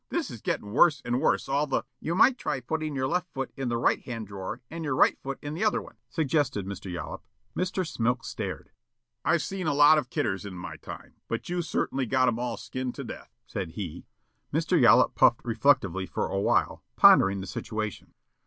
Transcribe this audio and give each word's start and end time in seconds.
This 0.09 0.31
is 0.31 0.41
gettin' 0.41 0.71
worse 0.71 0.99
and 1.05 1.21
worse 1.21 1.47
all 1.47 1.67
the" 1.67 1.83
"You 2.01 2.15
might 2.15 2.39
try 2.39 2.59
putting 2.59 2.95
your 2.95 3.07
left 3.07 3.31
foot 3.35 3.51
in 3.55 3.69
the 3.69 3.77
right 3.77 4.01
hand 4.01 4.25
drawer 4.25 4.59
and 4.71 4.83
your 4.83 4.95
right 4.95 5.15
foot 5.21 5.37
in 5.43 5.53
the 5.53 5.63
other 5.63 5.79
one," 5.79 5.95
suggested 6.09 6.65
Mr. 6.65 6.91
Yollop. 6.91 7.23
Mr. 7.55 7.85
Smilk 7.87 8.25
stared. 8.25 8.71
"I've 9.23 9.43
seen 9.43 9.67
a 9.67 9.75
lot 9.75 9.99
of 9.99 10.09
kidders 10.09 10.43
in 10.43 10.55
my 10.57 10.77
time, 10.77 11.17
but 11.27 11.49
you 11.49 11.61
certainly 11.61 12.07
got 12.07 12.27
'em 12.27 12.39
all 12.39 12.57
skinned 12.57 12.95
to 12.95 13.03
death," 13.03 13.35
said 13.45 13.73
he. 13.73 14.07
Mr. 14.51 14.81
Yollop 14.81 15.13
puffed 15.13 15.41
reflectively 15.45 16.07
for 16.07 16.25
awhile, 16.29 16.83
pondering 16.95 17.39
the 17.39 17.45
situation. 17.45 18.15